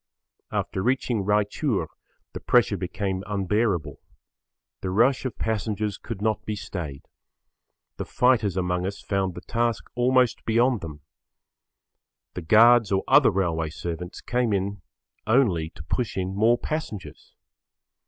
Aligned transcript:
After 0.51 0.81
reaching 0.81 1.23
Raichur 1.23 1.85
the 2.33 2.39
pressure 2.39 2.75
became 2.75 3.21
[Pg 3.21 3.29
4]unbearable. 3.47 3.97
The 4.81 4.89
rush 4.89 5.25
of 5.25 5.37
passengers 5.37 5.99
could 5.99 6.23
not 6.23 6.43
be 6.43 6.55
stayed. 6.55 7.03
The 7.97 8.05
fighters 8.05 8.57
among 8.57 8.87
us 8.87 8.99
found 8.99 9.35
the 9.35 9.41
task 9.41 9.83
almost 9.93 10.43
beyond 10.43 10.81
them. 10.81 11.01
The 12.33 12.41
guards 12.41 12.91
or 12.91 13.03
other 13.07 13.29
railway 13.29 13.69
servants 13.69 14.21
came 14.21 14.53
in 14.53 14.81
only 15.27 15.69
to 15.69 15.83
push 15.83 16.17
in 16.17 16.33
more 16.35 16.57
passengers. 16.57 17.35